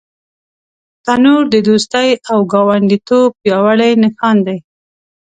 تنور 1.05 1.43
د 1.53 1.55
دوستۍ 1.67 2.09
او 2.31 2.37
ګاونډیتوب 2.51 3.29
پیاوړی 3.41 3.91
نښان 4.03 4.37
دی 4.47 4.57